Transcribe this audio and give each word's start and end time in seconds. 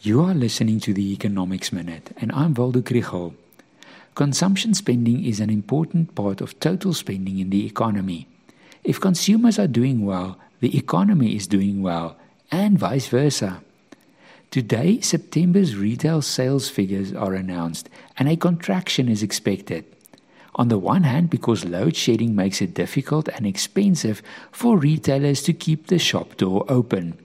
You 0.00 0.22
are 0.22 0.32
listening 0.32 0.78
to 0.80 0.94
the 0.94 1.12
Economics 1.12 1.72
Minute, 1.72 2.14
and 2.18 2.30
I'm 2.30 2.54
Waldo 2.54 2.82
Krugell. 2.82 3.34
Consumption 4.14 4.72
spending 4.72 5.24
is 5.24 5.40
an 5.40 5.50
important 5.50 6.14
part 6.14 6.40
of 6.40 6.60
total 6.60 6.94
spending 6.94 7.40
in 7.40 7.50
the 7.50 7.66
economy. 7.66 8.28
If 8.84 9.00
consumers 9.00 9.58
are 9.58 9.66
doing 9.66 10.06
well, 10.06 10.38
the 10.60 10.78
economy 10.78 11.34
is 11.34 11.48
doing 11.48 11.82
well, 11.82 12.16
and 12.52 12.78
vice 12.78 13.08
versa. 13.08 13.60
Today, 14.52 15.00
September's 15.00 15.74
retail 15.74 16.22
sales 16.22 16.68
figures 16.68 17.12
are 17.12 17.34
announced, 17.34 17.90
and 18.16 18.28
a 18.28 18.36
contraction 18.36 19.08
is 19.08 19.24
expected. 19.24 19.84
On 20.54 20.68
the 20.68 20.78
one 20.78 21.02
hand, 21.02 21.28
because 21.28 21.64
load 21.64 21.96
shedding 21.96 22.36
makes 22.36 22.62
it 22.62 22.72
difficult 22.72 23.26
and 23.30 23.44
expensive 23.44 24.22
for 24.52 24.78
retailers 24.78 25.42
to 25.42 25.52
keep 25.52 25.88
the 25.88 25.98
shop 25.98 26.36
door 26.36 26.64
open 26.68 27.18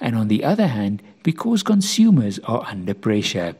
and 0.00 0.16
on 0.16 0.28
the 0.28 0.42
other 0.42 0.66
hand, 0.66 1.02
because 1.22 1.62
consumers 1.62 2.38
are 2.40 2.64
under 2.66 2.94
pressure. 2.94 3.54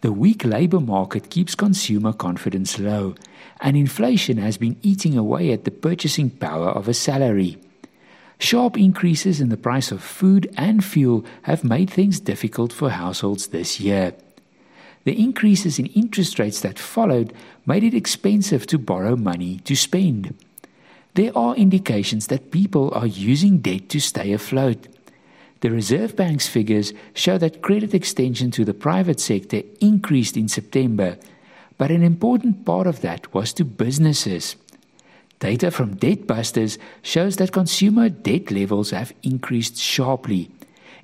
The 0.00 0.12
weak 0.12 0.44
labor 0.44 0.80
market 0.80 1.30
keeps 1.30 1.54
consumer 1.54 2.12
confidence 2.12 2.78
low, 2.78 3.14
and 3.60 3.76
inflation 3.76 4.36
has 4.38 4.58
been 4.58 4.76
eating 4.82 5.16
away 5.16 5.52
at 5.52 5.64
the 5.64 5.70
purchasing 5.70 6.30
power 6.30 6.68
of 6.68 6.88
a 6.88 6.94
salary. 6.94 7.58
Sharp 8.38 8.76
increases 8.76 9.40
in 9.40 9.48
the 9.48 9.56
price 9.56 9.90
of 9.90 10.02
food 10.02 10.52
and 10.56 10.84
fuel 10.84 11.24
have 11.42 11.64
made 11.64 11.88
things 11.88 12.20
difficult 12.20 12.72
for 12.72 12.90
households 12.90 13.48
this 13.48 13.80
year. 13.80 14.12
The 15.04 15.18
increases 15.18 15.78
in 15.78 15.86
interest 15.86 16.38
rates 16.38 16.60
that 16.60 16.78
followed 16.78 17.32
made 17.66 17.84
it 17.84 17.94
expensive 17.94 18.66
to 18.68 18.78
borrow 18.78 19.16
money 19.16 19.60
to 19.64 19.76
spend. 19.76 20.34
There 21.14 21.36
are 21.36 21.54
indications 21.54 22.26
that 22.26 22.50
people 22.50 22.92
are 22.94 23.06
using 23.06 23.58
debt 23.58 23.88
to 23.90 24.00
stay 24.00 24.32
afloat. 24.32 24.88
The 25.64 25.70
Reserve 25.70 26.14
Bank's 26.14 26.46
figures 26.46 26.92
show 27.14 27.38
that 27.38 27.62
credit 27.62 27.94
extension 27.94 28.50
to 28.50 28.66
the 28.66 28.74
private 28.74 29.18
sector 29.18 29.62
increased 29.80 30.36
in 30.36 30.46
September, 30.46 31.16
but 31.78 31.90
an 31.90 32.02
important 32.02 32.66
part 32.66 32.86
of 32.86 33.00
that 33.00 33.32
was 33.32 33.54
to 33.54 33.64
businesses. 33.64 34.56
Data 35.38 35.70
from 35.70 35.96
Debtbusters 35.96 36.76
shows 37.00 37.36
that 37.36 37.52
consumer 37.52 38.10
debt 38.10 38.50
levels 38.50 38.90
have 38.90 39.14
increased 39.22 39.78
sharply. 39.78 40.50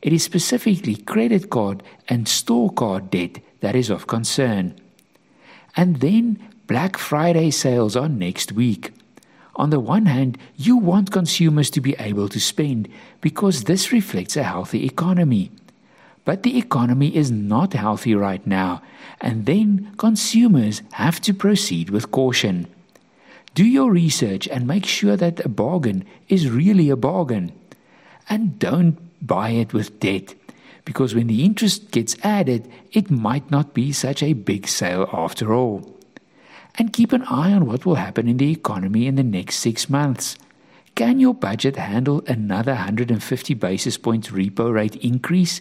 It 0.03 0.13
is 0.13 0.25
specifically 0.25 0.97
credit 0.97 1.49
card 1.49 1.83
and 2.07 2.29
store 2.29 2.69
card 2.69 3.11
debt 3.11 3.39
that 3.61 3.75
is 3.75 3.89
of 3.89 4.09
concern. 4.09 4.79
And 5.75 6.01
then 6.01 6.39
Black 6.67 6.99
Friday 6.99 7.51
sales 7.51 7.97
are 7.97 8.11
next 8.11 8.53
week. 8.53 8.93
On 9.61 9.69
the 9.69 9.79
one 9.79 10.07
hand, 10.07 10.39
you 10.57 10.79
want 10.79 11.11
consumers 11.11 11.69
to 11.73 11.83
be 11.83 11.95
able 11.99 12.31
to 12.31 12.41
spend 12.41 12.89
because 13.21 13.65
this 13.65 13.93
reflects 13.93 14.35
a 14.35 14.43
healthy 14.43 14.87
economy. 14.87 15.51
But 16.25 16.45
the 16.45 16.57
economy 16.57 17.15
is 17.15 17.31
not 17.31 17.75
healthy 17.75 18.15
right 18.15 18.45
now, 18.47 18.81
and 19.21 19.45
then 19.45 19.93
consumers 19.99 20.81
have 20.93 21.21
to 21.21 21.35
proceed 21.35 21.91
with 21.91 22.11
caution. 22.11 22.69
Do 23.55 23.67
your 23.67 23.91
research 23.91 24.49
and 24.49 24.67
make 24.67 24.87
sure 24.87 25.19
that 25.19 25.45
a 25.45 25.51
bargain 25.51 26.07
is 26.31 26.49
really 26.49 26.89
a 26.89 26.97
bargain. 26.97 27.53
And 28.31 28.59
don't 28.59 28.97
buy 29.21 29.51
it 29.51 29.75
with 29.75 30.01
debt, 30.01 30.35
because 30.87 31.15
when 31.15 31.27
the 31.27 31.45
interest 31.45 31.91
gets 31.91 32.17
added, 32.23 32.67
it 32.93 33.11
might 33.11 33.51
not 33.51 33.75
be 33.75 33.93
such 33.93 34.23
a 34.23 34.33
big 34.33 34.69
sale 34.69 35.07
after 35.13 35.53
all 35.53 36.00
and 36.77 36.93
keep 36.93 37.13
an 37.13 37.23
eye 37.25 37.53
on 37.53 37.67
what 37.67 37.87
will 37.87 37.97
happen 37.97 38.29
in 38.29 38.37
the 38.37 38.51
economy 38.51 39.07
in 39.07 39.17
the 39.17 39.23
next 39.23 39.57
six 39.57 39.89
months. 39.89 40.37
Can 40.95 41.19
your 41.19 41.35
budget 41.35 41.77
handle 41.77 42.23
another 42.27 42.73
150 42.73 43.55
basis 43.55 43.97
points 43.97 44.29
repo 44.29 44.73
rate 44.73 44.97
increase? 44.97 45.61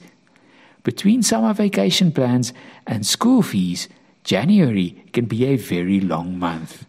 Between 0.83 1.23
summer 1.23 1.53
vacation 1.53 2.11
plans 2.11 2.52
and 2.87 3.05
school 3.05 3.41
fees, 3.41 3.87
January 4.23 5.03
can 5.13 5.25
be 5.25 5.45
a 5.45 5.55
very 5.55 5.99
long 5.99 6.37
month. 6.37 6.85